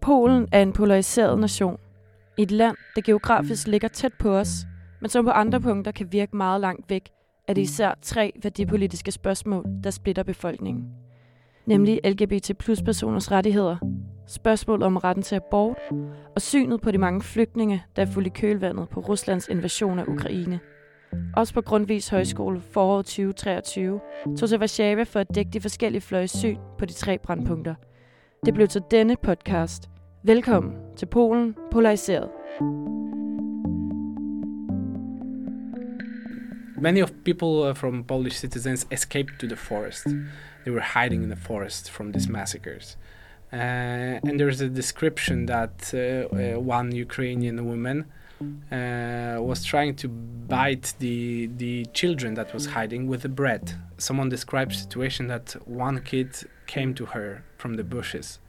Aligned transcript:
Polen 0.00 0.48
er 0.52 0.62
en 0.62 0.72
polariseret 0.72 1.38
nation. 1.38 1.78
Et 2.38 2.50
land, 2.50 2.76
der 2.96 3.02
geografisk 3.02 3.66
ligger 3.66 3.88
tæt 3.88 4.12
på 4.18 4.36
os, 4.36 4.66
men 5.00 5.10
som 5.10 5.24
på 5.24 5.30
andre 5.30 5.60
punkter 5.60 5.92
kan 5.92 6.12
virke 6.12 6.36
meget 6.36 6.60
langt 6.60 6.90
væk, 6.90 7.10
er 7.48 7.52
det 7.52 7.62
især 7.62 7.94
tre 8.02 8.32
værdipolitiske 8.42 9.12
spørgsmål, 9.12 9.64
der 9.84 9.90
splitter 9.90 10.22
befolkningen. 10.22 10.84
Nemlig 11.66 12.00
LGBT 12.04 12.50
plus 12.58 12.82
personers 12.82 13.32
rettigheder, 13.32 13.76
spørgsmålet 14.26 14.86
om 14.86 14.96
retten 14.96 15.22
til 15.22 15.36
abort 15.36 15.76
og 16.34 16.42
synet 16.42 16.80
på 16.80 16.90
de 16.90 16.98
mange 16.98 17.22
flygtninge, 17.22 17.84
der 17.96 18.02
er 18.02 18.06
fuldt 18.06 18.26
i 18.26 18.30
kølvandet 18.30 18.88
på 18.88 19.00
Ruslands 19.00 19.48
invasion 19.48 19.98
af 19.98 20.04
Ukraine. 20.08 20.60
Også 21.36 21.54
på 21.54 21.60
Grundvis 21.60 22.08
Højskole 22.08 22.60
foråret 22.60 23.06
2023 23.06 24.00
tog 24.38 24.48
til 24.48 24.58
Warszawa 24.58 25.02
for 25.02 25.20
at 25.20 25.34
dække 25.34 25.50
de 25.50 25.60
forskellige 25.60 26.00
fløjes 26.00 26.30
syn 26.30 26.58
på 26.78 26.84
de 26.84 26.92
tre 26.92 27.18
brandpunkter. 27.18 27.74
Det 28.46 28.54
blev 28.54 28.68
til 28.68 28.82
denne 28.90 29.16
podcast. 29.22 29.90
Velkommen 30.22 30.72
til 30.96 31.06
Polen 31.06 31.54
Polariseret. 31.72 32.28
Many 36.78 37.02
of 37.02 37.10
people 37.24 37.70
uh, 37.70 37.76
from 37.76 38.04
Polish 38.04 38.38
citizens 38.38 38.86
escaped 38.92 39.38
to 39.40 39.46
the 39.46 39.56
forest. 39.56 40.04
They 40.64 40.74
were 40.74 40.84
hiding 40.94 41.22
in 41.22 41.30
the 41.30 41.40
forest 41.40 41.90
from 41.90 42.12
these 42.12 42.32
massacres. 42.32 42.98
Uh, 43.52 43.58
and 44.28 44.40
there's 44.40 44.60
a 44.60 44.68
description 44.68 45.46
that 45.46 45.94
uh, 45.94 45.98
uh, 45.98 46.60
one 46.60 46.96
Ukrainian 46.96 47.66
woman 47.66 48.04
uh, 48.72 49.38
was 49.40 49.64
trying 49.64 49.94
to 49.96 50.08
bite 50.48 50.94
the 50.98 51.48
the 51.56 51.84
children 51.92 52.34
that 52.34 52.54
was 52.54 52.66
hiding 52.66 53.10
with 53.10 53.20
the 53.22 53.34
bread. 53.40 53.64
Someone 53.98 54.28
described 54.28 54.72
situation 54.72 55.26
that 55.26 55.56
one 55.66 56.00
kid 56.00 56.30
came 56.66 56.94
to 56.94 57.04
her 57.04 57.36
from 57.58 57.74
the 57.74 57.84
bushes, 57.84 58.40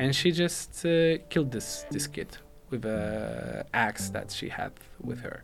and 0.00 0.14
she 0.14 0.30
just 0.30 0.84
uh, 0.84 0.90
killed 1.30 1.50
this 1.50 1.86
this 1.90 2.06
kid 2.06 2.38
with 2.72 2.86
a 2.86 3.64
axe 3.72 4.10
that 4.10 4.32
she 4.32 4.50
had 4.50 4.70
with 5.00 5.20
her. 5.20 5.42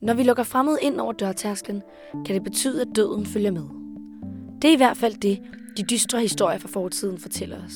Når 0.00 0.14
vi 0.14 0.22
lukker 0.22 0.42
fremmed 0.42 0.78
ind 0.82 1.00
over 1.00 1.12
dørtærsklen, 1.12 1.82
kan 2.26 2.34
det 2.34 2.44
betyde, 2.44 2.80
at 2.80 2.88
døden 2.96 3.26
følger 3.26 3.50
med. 3.50 3.68
Det 4.62 4.68
er 4.68 4.74
i 4.74 4.76
hvert 4.76 4.96
fald 4.96 5.14
det, 5.14 5.40
de 5.76 5.82
dystre 5.82 6.20
historier 6.20 6.58
fra 6.58 6.68
fortiden 6.68 7.18
fortæller 7.18 7.64
os. 7.64 7.72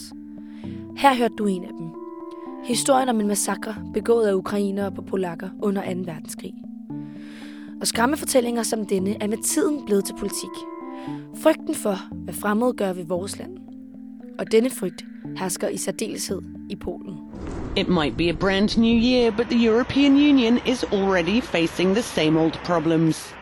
Her 0.97 1.15
hørte 1.15 1.35
du 1.39 1.47
en 1.47 1.65
af 1.65 1.71
dem. 1.79 1.91
Historien 2.65 3.09
om 3.09 3.21
en 3.21 3.29
massakre 3.29 3.77
begået 3.95 4.27
af 4.29 4.33
ukrainere 4.33 4.93
på 4.93 5.03
polakker 5.03 5.51
under 5.63 5.95
2. 5.95 6.01
verdenskrig. 6.01 6.55
Og 7.81 7.87
skræmmefortællinger 7.87 8.63
som 8.63 8.87
denne 8.87 9.23
er 9.23 9.27
med 9.27 9.45
tiden 9.45 9.87
blevet 9.87 10.05
til 10.05 10.15
politik. 10.19 10.51
Frygten 11.43 11.75
for, 11.75 11.99
hvad 12.13 12.35
fremmede 12.35 12.73
gør 12.73 12.93
ved 12.93 13.05
vores 13.05 13.39
land. 13.39 13.59
Og 14.39 14.53
denne 14.53 14.71
frygt 14.71 15.05
hersker 15.39 15.69
i 15.69 15.77
særdeleshed 15.77 16.43
i 16.71 16.77
Polen. 16.77 17.19
It 17.77 17.89
might 17.89 18.17
be 18.17 18.29
a 18.29 18.33
brand 18.33 18.79
new 18.79 18.99
year, 19.11 19.31
but 19.31 19.47
the 19.47 19.69
European 19.69 20.13
Union 20.13 20.59
is 20.67 20.85
already 20.93 21.41
facing 21.41 21.95
the 21.95 22.03
same 22.03 22.41
old 22.41 22.59
problems. 22.65 23.35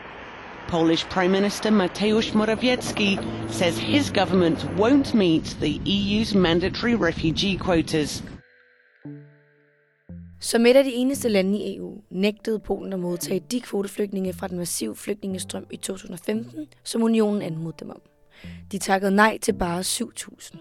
Polish 0.69 1.05
Prime 1.09 1.33
Minister 1.33 1.71
Mateusz 1.71 2.33
Morawiecki 2.33 3.19
says 3.49 3.79
his 3.79 4.11
government 4.11 4.65
won't 4.77 5.15
meet 5.15 5.55
the 5.61 5.81
EU's 5.85 6.35
mandatory 6.35 6.95
refugee 6.95 7.57
quotas. 7.57 8.23
Som 10.45 10.67
et 10.67 10.77
af 10.77 10.85
de 10.85 10.93
eneste 10.93 11.29
lande 11.29 11.59
i 11.59 11.77
EU 11.77 12.01
nægtede 12.11 12.59
Polen 12.59 12.93
at 12.93 13.01
modtage 13.01 13.41
de 13.51 13.61
kvoteflygtninge 13.61 14.33
fra 14.33 14.49
den 14.49 14.59
massive 14.59 14.97
flygtningestrøm 14.97 15.67
i 15.71 15.77
2015, 15.77 16.67
som 16.83 17.03
unionen 17.03 17.43
anmodede 17.43 17.77
dem 17.81 17.91
om. 17.91 18.01
De 18.73 18.79
takkede 18.79 19.11
nej 19.11 19.39
til 19.39 19.53
bare 19.53 19.81
7.000. 19.81 20.57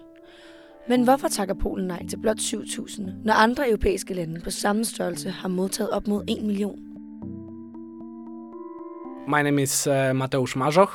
Men 0.90 1.04
hvorfor 1.04 1.28
takker 1.28 1.54
Polen 1.54 1.88
nej 1.88 2.06
til 2.08 2.18
blot 2.18 2.38
7.000, 2.38 3.02
når 3.24 3.34
andre 3.34 3.70
europæiske 3.70 4.14
lande 4.14 4.42
på 4.42 4.50
samme 4.50 4.86
størrelse 4.86 5.30
har 5.30 5.50
modtaget 5.50 5.90
op 5.90 6.08
mod 6.08 6.24
1 6.28 6.44
million? 6.44 6.80
My 9.28 9.42
name 9.42 9.62
is 9.62 9.88
uh, 9.88 10.16
Mateusz 10.16 10.56
Marzoch. 10.56 10.92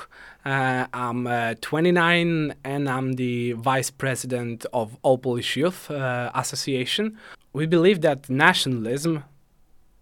Uh, 0.47 0.85
I'm 0.93 1.27
uh, 1.27 1.55
29 1.63 2.53
and 2.65 2.89
I'm 2.89 3.17
the 3.17 3.55
vice 3.55 3.91
president 3.99 4.67
of 4.73 4.89
All 5.05 5.19
Polish 5.19 5.59
Youth 5.59 5.91
uh, 5.91 6.31
Association. 6.35 7.17
We 7.53 7.67
believe 7.67 8.01
that 8.03 8.29
nationalism 8.29 9.25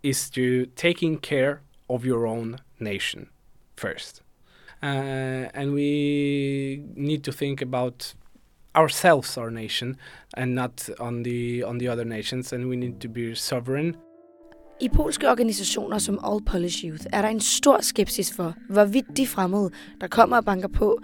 is 0.03 0.31
to 0.31 0.67
taking 0.77 1.19
care 1.19 1.61
of 1.89 2.05
your 2.05 2.27
own 2.27 2.57
nation 2.81 3.29
first. 3.77 4.23
Uh, 4.83 5.49
and 5.55 5.73
we 5.73 6.83
need 6.95 7.25
to 7.25 7.33
think 7.33 7.63
about 7.63 8.15
ourselves, 8.75 9.37
our 9.39 9.51
nation, 9.51 9.97
and 10.35 10.55
not 10.55 10.91
on 11.01 11.23
the 11.23 11.65
on 11.65 11.79
the 11.79 11.89
other 11.89 12.05
nations. 12.05 12.53
And 12.53 12.69
we 12.69 12.77
need 12.77 13.01
to 13.01 13.09
be 13.09 13.35
sovereign. 13.35 13.97
I 14.81 14.89
polske 14.89 15.31
organisationer 15.31 15.99
som 15.99 16.19
All 16.25 16.45
Polish 16.45 16.85
Youth 16.85 17.07
er 17.13 17.23
der 17.23 17.29
en 17.29 17.41
stor 17.41 17.81
skepsis 17.81 18.33
for, 18.37 18.55
hvorvidt 18.69 19.17
de 19.17 19.27
fremmede, 19.27 19.71
der 20.01 20.07
kommer 20.07 20.37
og 20.37 20.45
banker 20.45 20.69
på, 20.69 20.99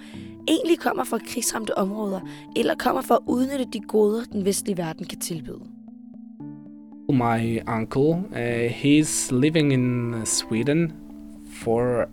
egentlig 0.48 0.78
kommer 0.78 1.04
fra 1.04 1.18
krigsramte 1.18 1.78
områder, 1.78 2.20
eller 2.56 2.74
kommer 2.74 3.02
for 3.02 3.14
at 3.14 3.20
udnytte 3.26 3.66
de 3.72 3.80
goder, 3.80 4.24
den 4.24 4.44
vestlige 4.44 4.76
verden 4.76 5.06
kan 5.06 5.20
tilbyde. 5.20 5.81
My 7.08 7.62
uncle, 7.66 8.24
uh, 8.34 8.68
he's 8.68 9.30
living 9.32 9.72
in 9.72 10.24
Sweden 10.24 11.48
for 11.62 12.08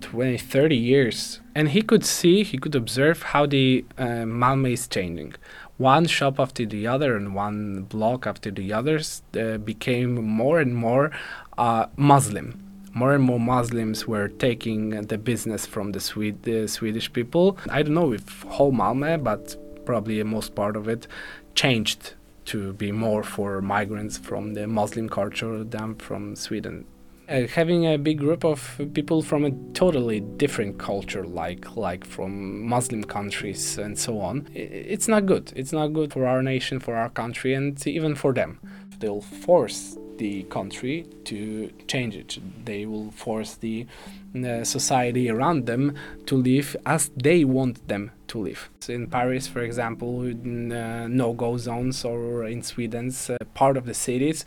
20, 0.00 0.38
30 0.38 0.76
years. 0.76 1.40
And 1.54 1.68
he 1.70 1.82
could 1.82 2.04
see, 2.04 2.42
he 2.42 2.58
could 2.58 2.74
observe 2.74 3.22
how 3.22 3.46
the 3.46 3.84
uh, 3.98 4.24
Malmö 4.24 4.72
is 4.72 4.86
changing. 4.88 5.34
One 5.78 6.06
shop 6.06 6.38
after 6.38 6.66
the 6.66 6.86
other 6.86 7.16
and 7.16 7.34
one 7.34 7.82
block 7.84 8.26
after 8.26 8.50
the 8.50 8.72
others 8.72 9.22
uh, 9.38 9.58
became 9.58 10.14
more 10.24 10.60
and 10.60 10.74
more 10.74 11.10
uh, 11.58 11.86
Muslim. 11.96 12.62
More 12.92 13.14
and 13.14 13.24
more 13.24 13.40
Muslims 13.40 14.06
were 14.06 14.28
taking 14.28 14.90
the 14.90 15.16
business 15.16 15.64
from 15.64 15.92
the, 15.92 16.00
Swede, 16.00 16.42
the 16.42 16.66
Swedish 16.66 17.12
people. 17.12 17.56
I 17.70 17.82
don't 17.82 17.94
know 17.94 18.12
if 18.12 18.42
whole 18.42 18.72
Malmö, 18.72 19.22
but 19.22 19.56
probably 19.86 20.22
most 20.22 20.54
part 20.54 20.76
of 20.76 20.88
it 20.88 21.06
changed 21.54 22.14
to 22.50 22.72
be 22.72 22.90
more 22.90 23.22
for 23.22 23.60
migrants 23.60 24.18
from 24.18 24.54
the 24.54 24.66
Muslim 24.66 25.08
culture 25.08 25.62
than 25.62 25.94
from 25.94 26.34
Sweden. 26.34 26.84
Uh, 27.28 27.46
having 27.46 27.86
a 27.86 27.96
big 27.96 28.18
group 28.18 28.44
of 28.44 28.80
people 28.92 29.22
from 29.22 29.44
a 29.44 29.52
totally 29.72 30.18
different 30.18 30.78
culture, 30.78 31.24
like 31.24 31.76
like 31.76 32.04
from 32.04 32.66
Muslim 32.66 33.04
countries 33.04 33.78
and 33.78 33.96
so 33.96 34.18
on, 34.18 34.48
it's 34.52 35.06
not 35.06 35.26
good. 35.26 35.52
It's 35.54 35.72
not 35.72 35.92
good 35.92 36.12
for 36.12 36.26
our 36.26 36.42
nation, 36.42 36.80
for 36.80 36.96
our 36.96 37.08
country, 37.08 37.54
and 37.54 37.86
even 37.86 38.16
for 38.16 38.32
them. 38.32 38.58
They'll 38.98 39.20
force 39.20 39.96
the 40.20 40.44
country 40.44 41.06
to 41.24 41.70
change 41.92 42.14
it. 42.22 42.38
They 42.64 42.82
will 42.86 43.10
force 43.10 43.52
the, 43.64 43.86
the 44.34 44.64
society 44.64 45.30
around 45.30 45.66
them 45.66 45.94
to 46.26 46.34
live 46.36 46.76
as 46.84 47.10
they 47.16 47.44
want 47.44 47.88
them 47.88 48.10
to 48.28 48.38
live. 48.38 48.70
So 48.80 48.92
in 48.92 49.06
Paris, 49.08 49.48
for 49.48 49.62
example, 49.68 50.12
uh, 50.20 51.08
no-go 51.08 51.56
zones, 51.56 52.04
or 52.04 52.44
in 52.54 52.62
Sweden's 52.62 53.30
uh, 53.30 53.36
part 53.54 53.76
of 53.76 53.84
the 53.86 53.94
cities, 53.94 54.44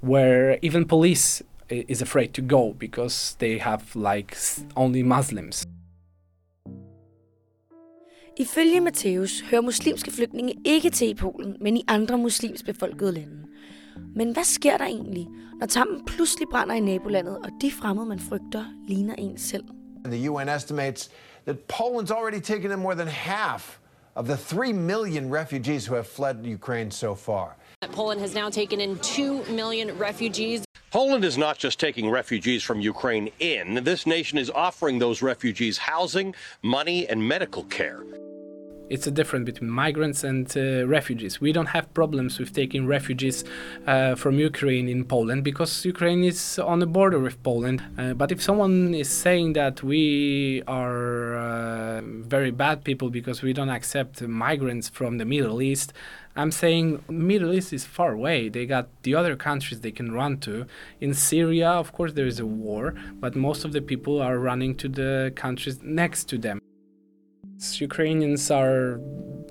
where 0.00 0.58
even 0.62 0.84
police 0.86 1.42
is 1.68 2.00
afraid 2.00 2.32
to 2.34 2.42
go 2.42 2.72
because 2.78 3.36
they 3.38 3.58
have 3.58 3.82
like 3.94 4.36
only 4.76 5.02
Muslims. 5.02 5.66
Ifølge 8.38 8.80
Matthæus 8.80 9.40
hører 9.50 9.60
muslimske 9.60 10.10
flygtninge 10.10 10.54
ikke 10.64 10.90
til 10.90 11.08
i 11.08 11.14
Polen, 11.14 11.56
men 11.60 11.76
i 11.76 11.84
andre 11.88 12.18
muslims 12.18 12.62
befolkede 12.62 13.12
lande. 13.12 13.46
Men 14.14 14.32
hvad 14.32 14.44
sker 14.44 14.76
der 14.76 14.84
egentlig, 14.84 15.26
når 15.60 15.66
tammen 15.66 16.04
pludselig 16.04 16.48
brænder 16.50 16.74
i 16.74 16.80
nabolandet, 16.80 17.38
og 17.38 17.50
de 17.60 17.70
fremmede, 17.70 18.06
man 18.06 18.18
frygter, 18.18 18.64
ligner 18.88 19.14
en 19.14 19.38
selv? 19.38 19.64
The 20.04 20.30
UN 20.30 20.48
estimates 20.48 21.10
that 21.46 21.56
Poland's 21.68 22.10
already 22.10 22.40
taken 22.40 22.70
in 22.72 22.78
more 22.78 22.94
than 22.94 23.08
half 23.08 23.78
of 24.14 24.26
the 24.26 24.36
3 24.36 24.72
million 24.72 25.34
refugees 25.34 25.86
who 25.86 25.94
have 25.94 26.06
fled 26.06 26.36
Ukraine 26.46 26.90
so 26.90 27.14
far. 27.14 27.56
Poland 27.92 28.20
has 28.20 28.34
now 28.34 28.50
taken 28.50 28.80
in 28.80 28.98
2 28.98 29.44
million 29.54 29.98
refugees. 29.98 30.64
Poland 30.90 31.24
is 31.24 31.36
not 31.36 31.58
just 31.58 31.78
taking 31.78 32.10
refugees 32.10 32.62
from 32.62 32.80
Ukraine 32.80 33.30
in. 33.38 33.84
This 33.84 34.06
nation 34.06 34.38
is 34.38 34.50
offering 34.50 34.98
those 34.98 35.20
refugees 35.22 35.78
housing, 35.78 36.34
money, 36.62 37.06
and 37.08 37.28
medical 37.28 37.64
care. 37.64 38.00
It's 38.88 39.06
a 39.08 39.10
difference 39.10 39.46
between 39.46 39.68
migrants 39.68 40.22
and 40.22 40.46
uh, 40.56 40.86
refugees. 40.86 41.40
We 41.40 41.50
don't 41.50 41.66
have 41.66 41.92
problems 41.92 42.38
with 42.38 42.52
taking 42.52 42.86
refugees 42.86 43.42
uh, 43.84 44.14
from 44.14 44.38
Ukraine 44.38 44.88
in 44.88 45.04
Poland 45.04 45.42
because 45.42 45.84
Ukraine 45.84 46.22
is 46.22 46.58
on 46.60 46.78
the 46.78 46.86
border 46.86 47.18
with 47.18 47.42
Poland. 47.42 47.82
Uh, 47.98 48.14
but 48.14 48.30
if 48.30 48.40
someone 48.40 48.94
is 48.94 49.10
saying 49.10 49.54
that 49.54 49.82
we 49.82 50.62
are 50.68 51.34
uh, 51.34 52.00
very 52.04 52.52
bad 52.52 52.84
people 52.84 53.10
because 53.10 53.42
we 53.42 53.52
don't 53.52 53.70
accept 53.70 54.22
migrants 54.22 54.88
from 54.88 55.18
the 55.18 55.24
Middle 55.24 55.60
East, 55.60 55.92
I'm 56.36 56.52
saying 56.52 57.02
Middle 57.08 57.52
East 57.54 57.72
is 57.72 57.84
far 57.84 58.12
away. 58.12 58.48
They 58.48 58.66
got 58.66 58.86
the 59.02 59.16
other 59.16 59.34
countries 59.34 59.80
they 59.80 59.90
can 59.90 60.12
run 60.12 60.38
to. 60.40 60.66
In 61.00 61.12
Syria, 61.12 61.70
of 61.70 61.92
course, 61.92 62.12
there 62.12 62.26
is 62.26 62.38
a 62.38 62.46
war, 62.46 62.94
but 63.18 63.34
most 63.34 63.64
of 63.64 63.72
the 63.72 63.80
people 63.80 64.22
are 64.22 64.38
running 64.38 64.76
to 64.76 64.88
the 64.88 65.32
countries 65.34 65.82
next 65.82 66.24
to 66.28 66.38
them. 66.38 66.60
Ukrainians 67.80 68.50
are 68.50 69.00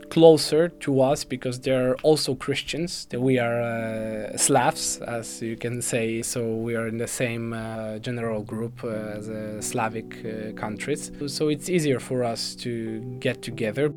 closer 0.09 0.69
to 0.69 1.01
us 1.01 1.23
because 1.23 1.59
they're 1.59 1.95
also 2.03 2.35
Christians. 2.35 3.07
We 3.11 3.39
are 3.39 3.61
uh, 3.61 4.37
Slavs, 4.37 4.97
as 4.97 5.41
you 5.41 5.57
can 5.57 5.81
say, 5.81 6.21
so 6.21 6.55
we 6.55 6.75
are 6.75 6.87
in 6.87 6.97
the 6.97 7.07
same 7.07 7.53
uh, 7.53 7.97
general 7.99 8.43
group 8.43 8.83
uh, 8.83 9.17
as 9.17 9.29
uh, 9.29 9.61
Slavic 9.61 10.23
uh, 10.23 10.53
countries. 10.53 11.11
So 11.27 11.49
it's 11.49 11.69
easier 11.69 11.99
for 11.99 12.23
us 12.23 12.55
to 12.57 13.01
get 13.19 13.41
together. 13.41 13.89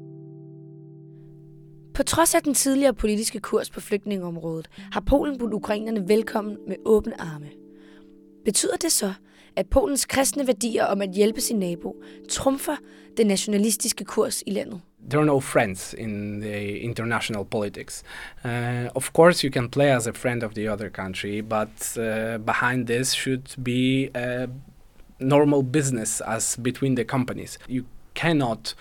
På 1.95 2.03
trods 2.03 2.35
af 2.35 2.43
den 2.43 2.55
tidligere 2.55 2.95
politiske 2.95 3.41
kurs 3.41 3.71
på 3.71 3.81
flygtningeområdet, 3.81 4.69
har 4.93 5.01
Polen 5.01 5.39
budt 5.39 5.55
ukrainerne 5.55 6.09
velkommen 6.09 6.57
med 6.69 6.77
åbne 6.85 7.21
arme. 7.21 7.49
Betyder 8.45 8.77
det 8.77 8.93
så, 8.93 9.13
at 9.59 9.67
Polens 9.67 10.07
kristne 10.07 10.47
værdier 10.47 10.85
om 10.85 11.03
at 11.03 11.11
hjælpe 11.11 11.41
sin 11.41 11.59
nabo 11.59 11.97
trumfer 12.29 12.77
den 13.17 13.27
nationalistiske 13.27 14.05
kurs 14.05 14.43
i 14.47 14.51
landet? 14.51 14.81
there 15.09 15.21
are 15.21 15.25
no 15.25 15.41
friends 15.41 15.95
in 15.95 16.41
the 16.41 16.81
international 16.81 17.45
politics. 17.45 18.03
Uh, 18.45 18.91
of 18.95 19.13
course, 19.13 19.43
you 19.43 19.51
can 19.51 19.69
play 19.69 19.91
as 19.91 20.07
a 20.07 20.13
friend 20.13 20.43
of 20.43 20.53
the 20.55 20.69
other 20.69 20.91
country, 20.91 21.41
but 21.41 21.97
uh, 21.99 22.37
behind 22.39 22.87
this 22.87 23.15
should 23.15 23.55
be 23.63 24.11
a 24.15 24.49
normal 25.19 25.63
business 25.63 26.21
as 26.21 26.57
between 26.57 26.95
the 26.95 27.05
companies. 27.05 27.59
You 27.69 27.87
cannot 28.15 28.75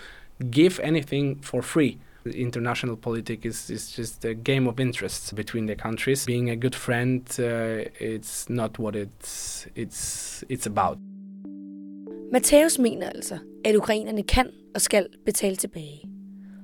give 0.52 0.80
anything 0.82 1.40
for 1.42 1.62
free. 1.62 1.98
International 2.36 2.96
politics 2.96 3.46
is, 3.46 3.70
is 3.70 4.00
just 4.00 4.26
a 4.26 4.34
game 4.34 4.68
of 4.68 4.80
interests 4.80 5.34
between 5.34 5.68
the 5.68 5.76
countries. 5.76 6.26
Being 6.26 6.50
a 6.50 6.56
good 6.56 6.76
friend, 6.76 7.22
uh, 7.40 7.86
it's 8.00 8.50
not 8.50 8.80
what 8.80 8.96
it's 8.96 9.68
it's 9.76 10.44
it's 10.50 10.68
about. 10.68 10.98
Matthäus 12.34 12.82
mener 12.82 13.10
altså, 13.10 13.38
at 13.66 13.76
ukrainerne 13.76 14.24
kan 14.24 14.50
og 14.76 14.82
skal 14.82 15.08
betale 15.26 15.56
tilbage. 15.56 16.02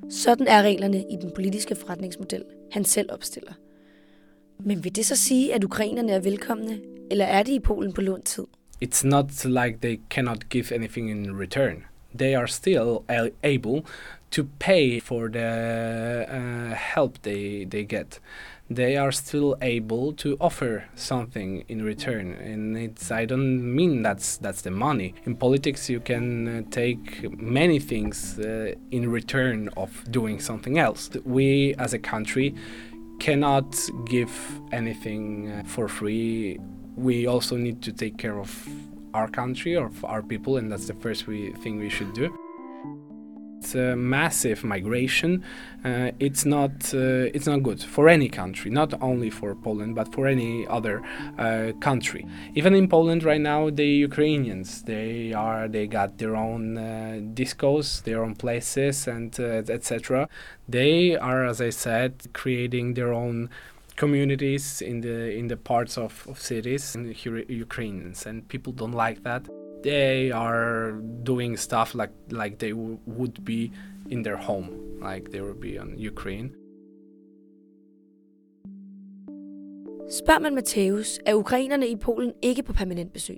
Sådan 0.10 0.48
er 0.48 0.62
reglerne 0.62 0.98
i 0.98 1.16
den 1.22 1.32
politiske 1.36 1.76
forretningsmodel, 1.76 2.44
han 2.72 2.86
selv 2.86 3.10
opstiller. 3.12 3.54
Men 4.60 4.84
vil 4.84 4.96
det 4.96 5.06
så 5.06 5.16
sige, 5.16 5.54
at 5.54 5.64
ukrainerne 5.64 6.12
er 6.12 6.20
velkomne, 6.20 6.80
eller 7.12 7.26
er 7.26 7.44
de 7.44 7.56
i 7.56 7.60
Polen 7.60 7.94
på 7.94 8.02
lånt 8.02 8.26
tid? 8.26 8.44
It's 8.86 9.08
not 9.08 9.46
like 9.46 9.78
they 9.82 10.00
cannot 10.10 10.50
give 10.50 10.76
anything 10.76 11.10
in 11.10 11.40
return. 11.40 11.84
They 12.18 12.36
are 12.36 12.48
still 12.48 12.98
able 13.44 13.84
to 14.34 14.46
pay 14.58 15.00
for 15.00 15.30
the 15.30 16.26
uh, 16.28 16.76
help 16.76 17.22
they, 17.22 17.66
they 17.66 17.84
get. 17.84 18.20
they 18.70 18.98
are 18.98 19.12
still 19.12 19.56
able 19.62 20.14
to 20.14 20.38
offer 20.40 20.86
something 20.96 21.64
in 21.68 21.84
return 21.84 22.32
and 22.32 22.78
it's 22.78 23.12
i 23.12 23.26
don't 23.26 23.62
mean 23.76 24.02
that's 24.02 24.38
that's 24.38 24.62
the 24.62 24.72
money. 24.72 25.14
In 25.26 25.36
politics 25.36 25.90
you 25.90 26.00
can 26.00 26.48
uh, 26.48 26.62
take 26.72 27.30
many 27.38 27.80
things 27.80 28.40
uh, 28.40 28.74
in 28.90 29.10
return 29.10 29.70
of 29.78 29.90
doing 30.12 30.40
something 30.40 30.80
else. 30.80 31.10
We 31.26 31.76
as 31.78 31.94
a 31.94 32.00
country 32.00 32.56
cannot 33.20 33.70
give 34.06 34.34
anything 34.72 35.52
uh, 35.52 35.64
for 35.66 35.88
free. 35.88 36.58
We 36.96 37.28
also 37.28 37.56
need 37.58 37.82
to 37.84 37.92
take 37.92 38.18
care 38.18 38.40
of 38.40 38.50
our 39.14 39.28
country 39.28 39.76
or 39.76 39.92
our 40.04 40.24
people 40.24 40.58
and 40.58 40.72
that's 40.72 40.88
the 40.88 40.96
first 40.96 41.28
we, 41.28 41.52
thing 41.64 41.78
we 41.78 41.90
should 41.90 42.14
do 42.14 42.28
a 43.76 43.96
massive 43.96 44.64
migration. 44.64 45.44
Uh, 45.84 46.12
it's 46.20 46.46
not 46.46 46.72
uh, 46.94 47.30
it's 47.36 47.46
not 47.46 47.62
good 47.62 47.82
for 47.82 48.08
any 48.08 48.30
country, 48.30 48.72
not 48.72 48.94
only 49.02 49.30
for 49.30 49.54
Poland 49.56 49.96
but 49.96 50.14
for 50.14 50.28
any 50.28 50.66
other 50.68 51.02
uh, 51.38 51.72
country. 51.80 52.26
Even 52.56 52.74
in 52.74 52.88
Poland 52.88 53.24
right 53.24 53.42
now, 53.42 53.70
the 53.70 53.88
Ukrainians 53.88 54.84
they 54.84 55.34
are 55.34 55.68
they 55.68 55.88
got 55.88 56.18
their 56.18 56.36
own 56.36 56.78
uh, 56.78 57.20
discos, 57.34 58.04
their 58.04 58.24
own 58.24 58.36
places, 58.36 59.08
and 59.08 59.38
uh, 59.40 59.64
etc. 59.78 60.30
They 60.68 61.18
are, 61.18 61.46
as 61.46 61.60
I 61.60 61.72
said, 61.72 62.34
creating 62.34 62.94
their 62.94 63.14
own 63.14 63.50
communities 63.96 64.82
in 64.82 65.02
the 65.02 65.32
in 65.32 65.48
the 65.48 65.58
parts 65.58 65.98
of, 65.98 66.26
of 66.28 66.40
cities 66.40 66.96
and 66.96 67.14
Ukrainians, 67.50 68.26
and 68.26 68.48
people 68.48 68.72
don't 68.74 68.94
like 68.94 69.24
that 69.24 69.48
they 69.84 70.32
are 70.32 70.94
doing 71.28 71.60
stuff 71.60 71.94
like 71.94 72.14
like 72.32 72.58
they 72.58 72.72
w- 72.72 72.98
would 73.08 73.46
be 73.46 73.72
in 74.10 74.24
their 74.24 74.38
home, 74.38 74.70
like 75.02 75.32
they 75.32 75.42
would 75.42 75.62
be 75.62 75.82
on 75.82 76.08
Ukraine. 76.12 76.50
Spørger 80.10 80.40
man 80.40 80.58
Matthäus, 80.58 81.20
er 81.26 81.34
ukrainerne 81.34 81.88
i 81.88 81.96
Polen 81.96 82.34
ikke 82.42 82.64
på 82.64 82.74
permanent 82.74 83.14
besøg. 83.14 83.38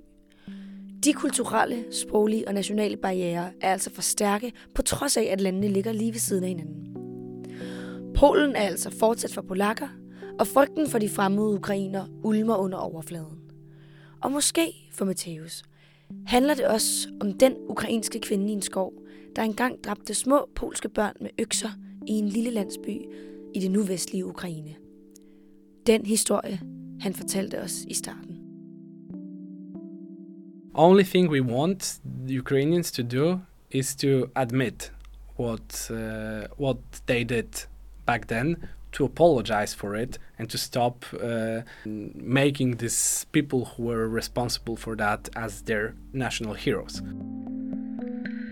De 1.04 1.12
kulturelle, 1.12 1.84
sproglige 1.92 2.48
og 2.48 2.54
nationale 2.54 2.96
barriere 2.96 3.50
er 3.60 3.72
altså 3.72 3.90
for 3.90 4.02
stærke, 4.02 4.52
på 4.74 4.82
trods 4.82 5.16
af, 5.16 5.22
at 5.22 5.40
landene 5.40 5.68
ligger 5.68 5.92
lige 5.92 6.12
ved 6.12 6.20
siden 6.20 6.44
af 6.44 6.48
hinanden. 6.48 6.96
Polen 8.14 8.56
er 8.56 8.60
altså 8.60 8.90
fortsat 8.98 9.32
for 9.34 9.42
polakker, 9.42 9.88
og 10.38 10.46
frygten 10.46 10.88
for 10.88 10.98
de 10.98 11.08
fremmede 11.08 11.54
ukrainer 11.54 12.06
ulmer 12.24 12.56
under 12.56 12.78
overfladen. 12.78 13.38
Og 14.22 14.32
måske 14.32 14.72
for 14.92 15.04
Mateus,– 15.04 15.62
handler 16.26 16.54
det 16.54 16.66
også 16.66 17.08
om 17.20 17.32
den 17.32 17.56
ukrainske 17.68 18.20
kvinde 18.20 18.48
i 18.48 18.52
en 18.52 18.62
skov, 18.62 18.92
der 19.36 19.42
engang 19.42 19.84
dræbte 19.84 20.14
små 20.14 20.48
polske 20.54 20.88
børn 20.88 21.14
med 21.20 21.30
økser 21.38 21.68
i 22.06 22.12
en 22.12 22.28
lille 22.28 22.50
landsby 22.50 23.00
i 23.54 23.60
det 23.60 23.70
nu 23.70 23.82
vestlige 23.82 24.26
Ukraine. 24.26 24.74
Den 25.86 26.06
historie, 26.06 26.60
han 27.00 27.14
fortalte 27.14 27.62
os 27.62 27.84
i 27.88 27.94
starten. 27.94 28.36
Only 30.74 31.02
thing 31.02 31.30
we 31.30 31.42
want 31.42 32.00
the 32.28 32.38
Ukrainians 32.38 32.92
to 32.92 33.02
do 33.02 33.38
is 33.70 33.96
to 33.96 34.26
admit 34.34 34.92
what 35.40 35.90
uh, 35.90 36.64
what 36.66 36.76
they 37.06 37.24
did 37.24 37.68
back 38.06 38.28
then 38.28 38.56
to 38.96 39.04
apologize 39.04 39.74
for 39.74 39.94
it 39.94 40.18
and 40.38 40.48
to 40.48 40.58
stop 40.58 41.04
uh, 41.12 41.62
making 42.14 42.78
these 42.78 43.26
people 43.32 43.58
who 43.58 43.82
were 43.88 44.08
responsible 44.08 44.76
for 44.76 44.96
that 44.96 45.28
as 45.36 45.62
their 45.62 45.94
national 46.12 46.54
heroes. 46.54 47.02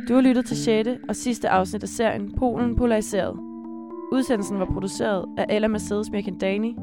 Du 0.09 0.15
har 0.15 0.21
lyttet 0.21 0.47
til 0.47 0.57
6. 0.57 0.89
og 1.09 1.17
sidste 1.17 1.49
afsnit 1.49 1.83
af 1.83 1.89
serien 1.89 2.35
Polen 2.39 2.77
Polariseret. 2.77 3.37
Udsendelsen 4.13 4.59
var 4.59 4.67
produceret 4.73 5.25
af 5.39 5.47
Ella 5.49 5.69
Mercedes 5.69 6.11
Mirkandani, 6.11 6.77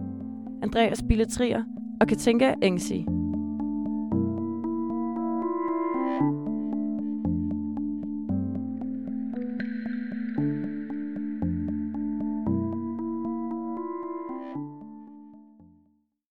Andreas 0.63 1.03
Bille 1.07 1.25
Trier 1.25 1.63
og 2.01 2.07
Katinka 2.07 2.53
Engsi. 2.61 3.05